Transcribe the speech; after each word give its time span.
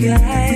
guy. 0.00 0.49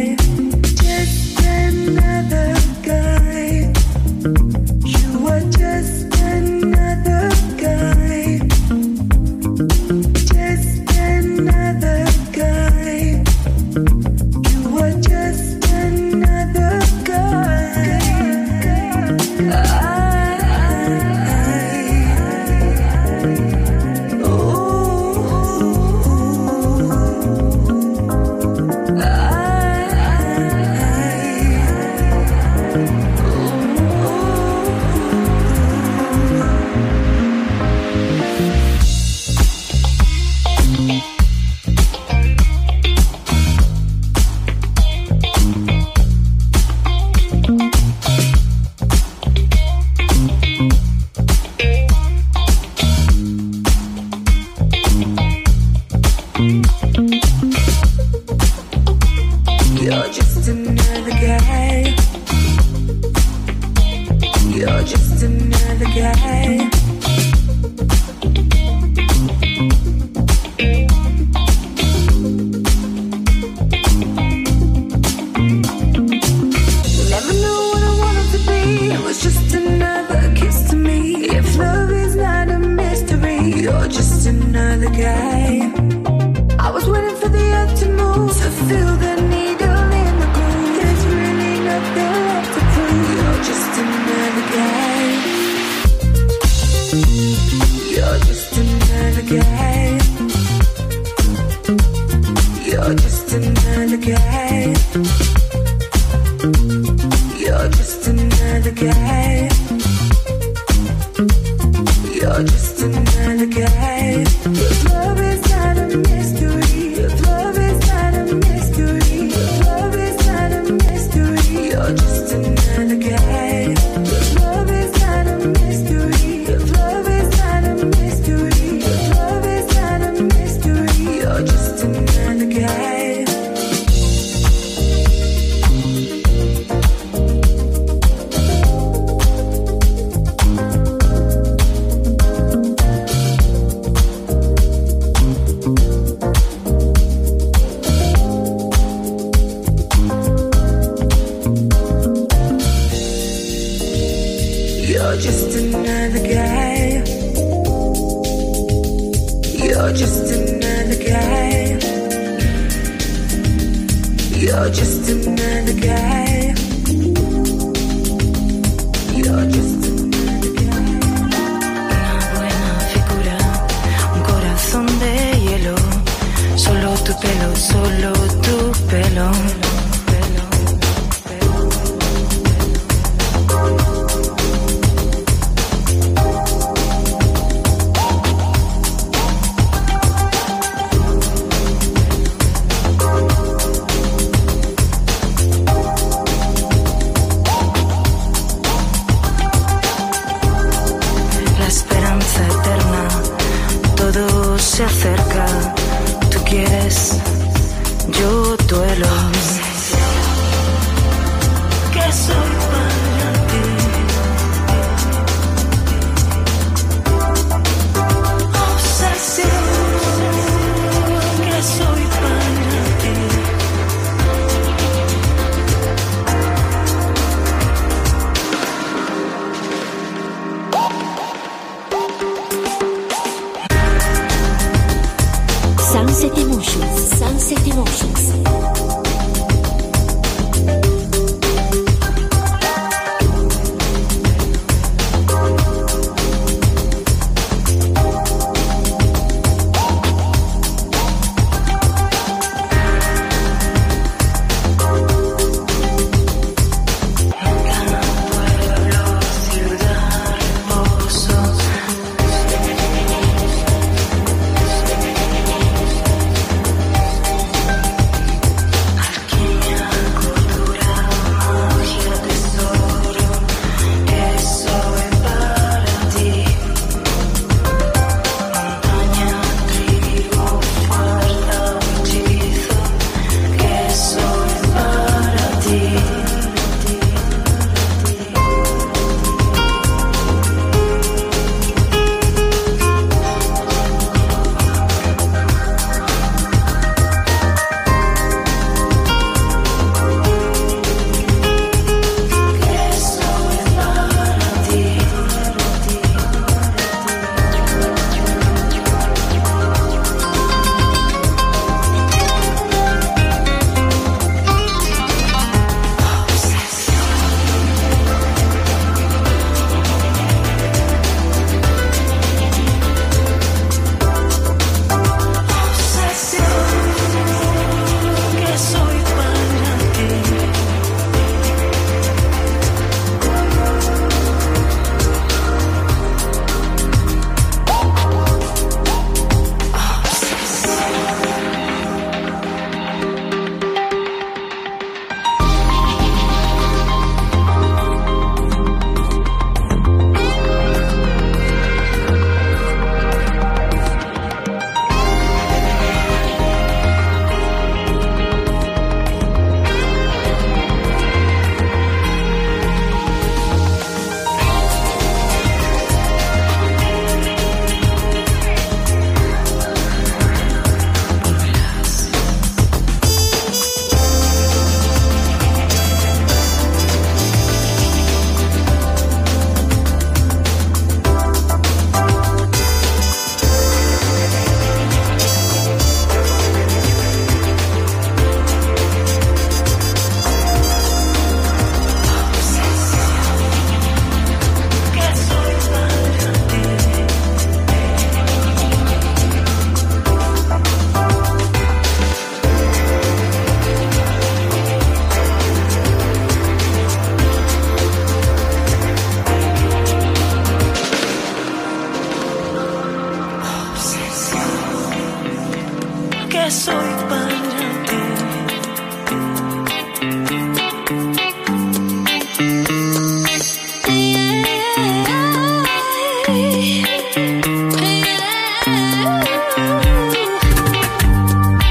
soy 416.50 416.74
para 417.08 417.28
ti. 417.28 417.64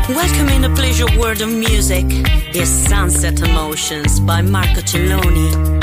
Welcome 0.10 0.50
in 0.50 0.62
the 0.62 0.72
pleasure 0.76 1.06
world 1.20 1.42
of 1.42 1.50
music 1.50 2.06
is 2.56 2.70
Sunset 2.70 3.42
Emotions 3.42 4.20
by 4.22 4.42
Marco 4.42 4.82
Celloni. 4.82 5.83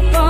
keep 0.00 0.14
on 0.14 0.29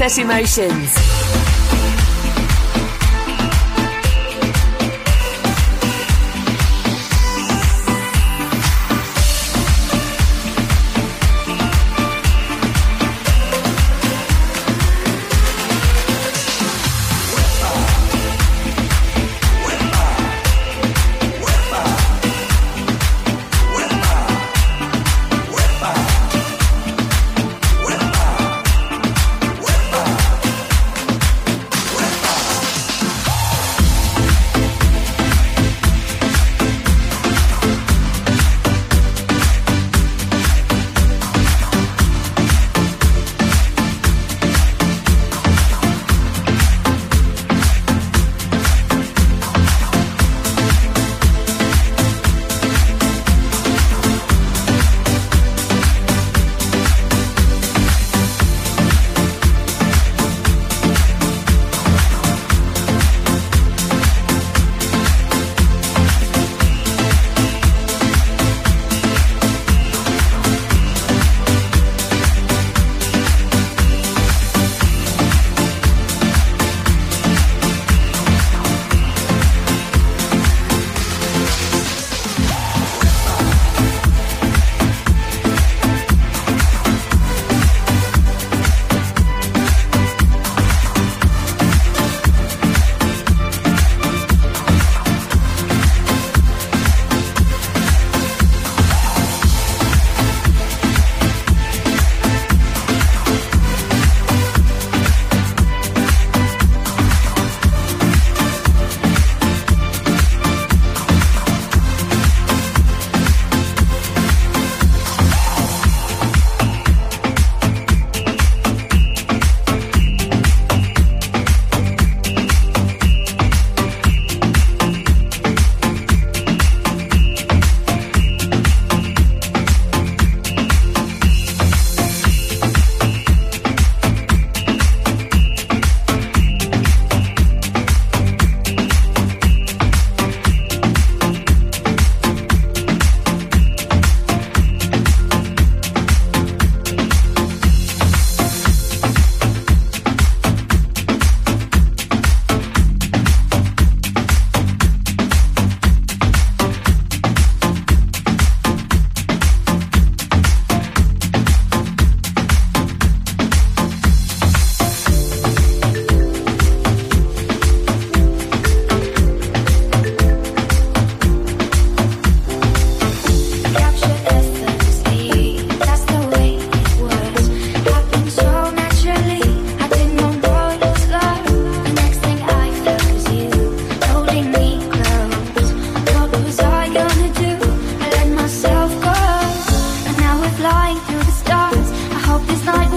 Sunset 0.00 0.24
Emotions. 0.24 1.09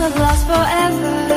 Lost 0.03 0.45
forever. 0.45 1.32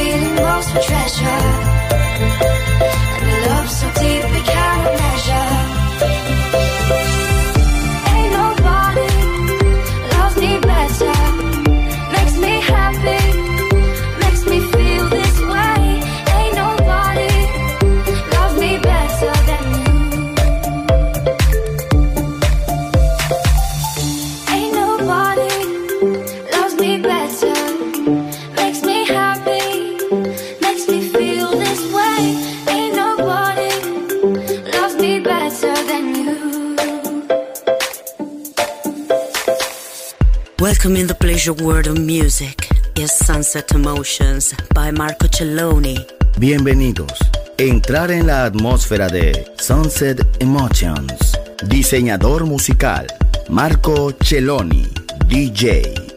feeling 0.00 0.36
lost 0.36 0.72
for 0.72 0.80
treasure. 0.80 1.49
World 41.52 41.88
of 41.88 41.98
Music 41.98 42.68
is 42.96 43.10
Sunset 43.10 43.72
Emotions 43.72 44.54
by 44.72 44.92
Marco 44.92 45.26
Celloni. 45.26 45.96
Bienvenidos. 46.38 47.12
Entrar 47.58 48.10
en 48.12 48.28
la 48.28 48.44
atmósfera 48.44 49.08
de 49.08 49.46
Sunset 49.58 50.24
Emotions. 50.40 51.38
Diseñador 51.66 52.46
musical 52.46 53.06
Marco 53.48 54.12
Celloni, 54.22 54.86
DJ. 55.26 56.09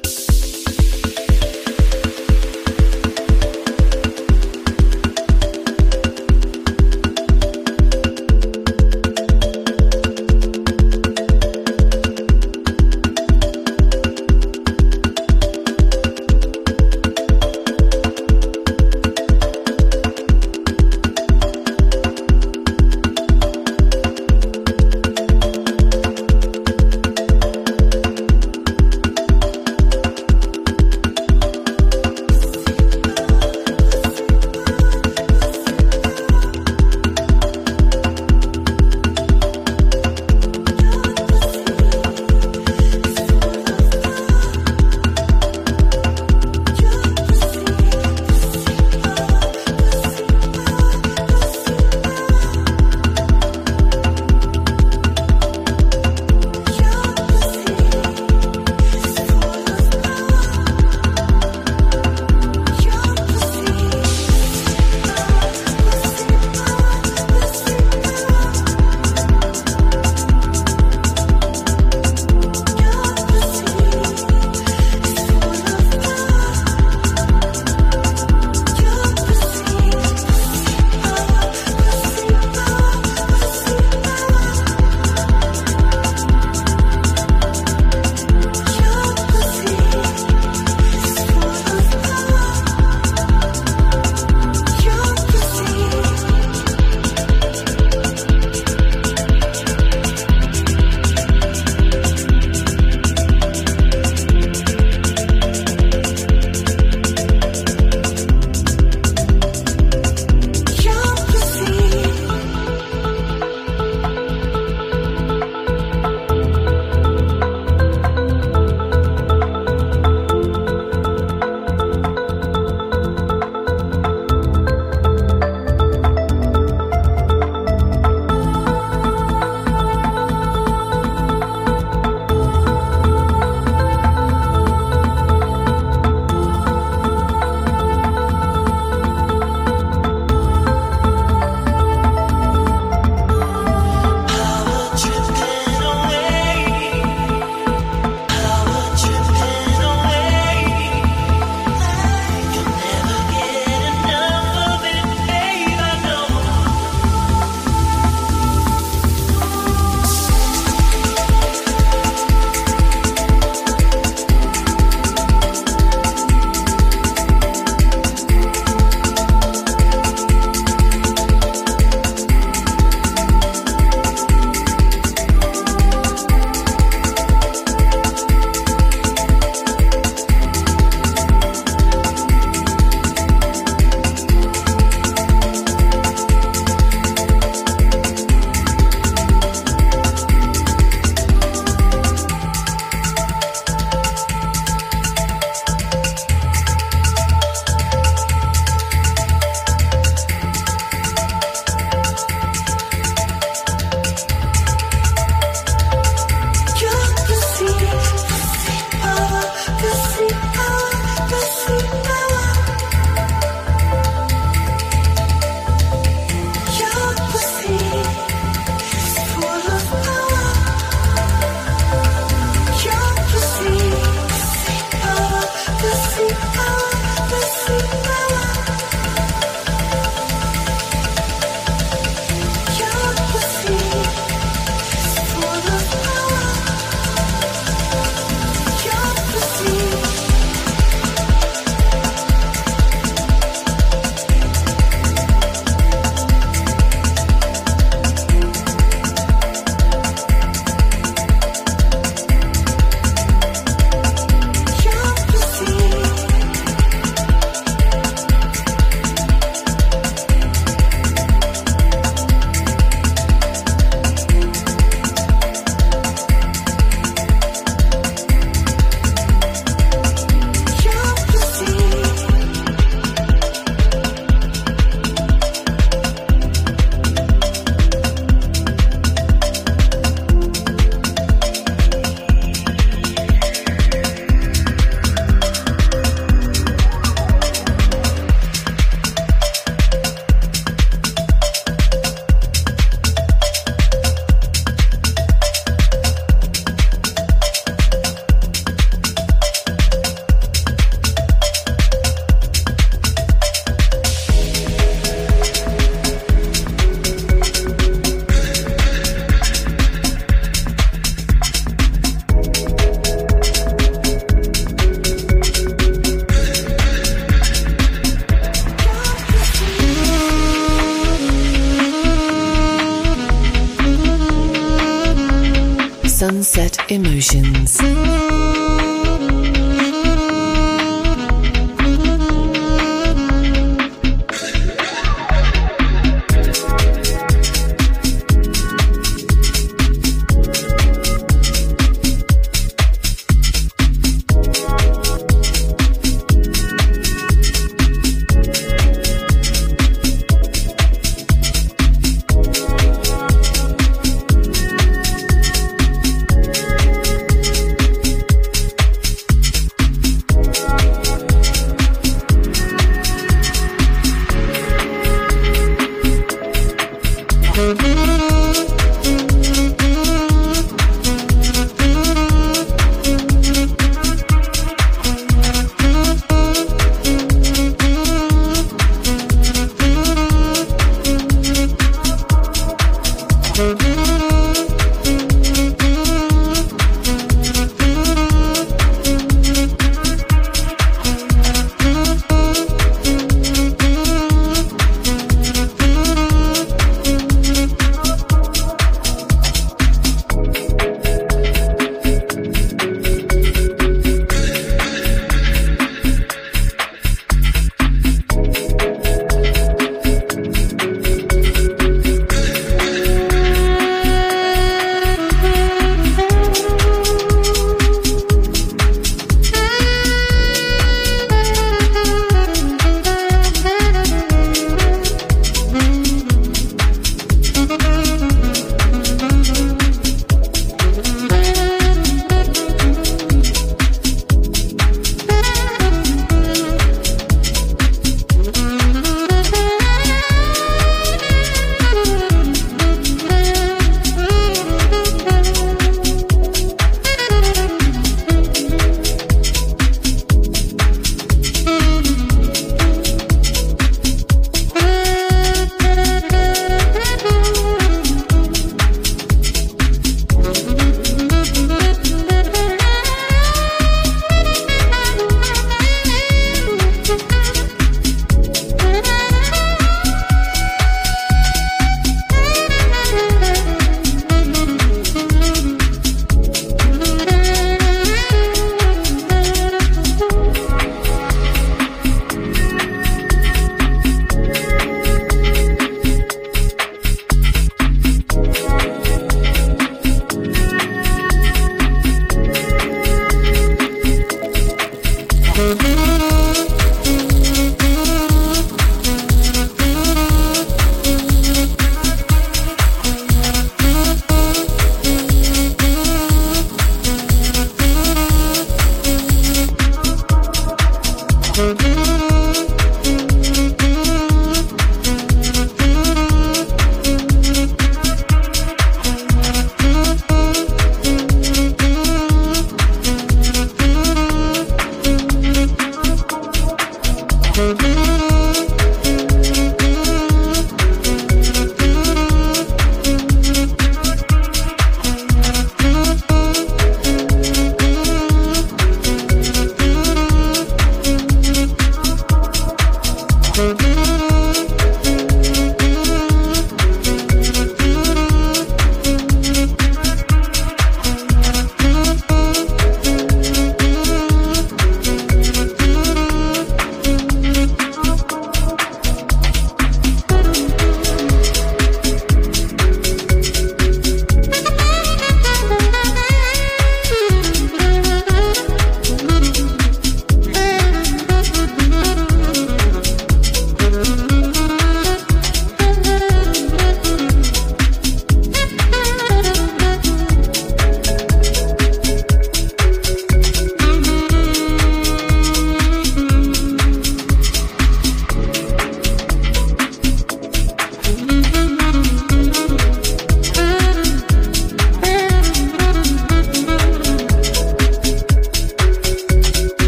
Mm-hmm. 511.56 512.32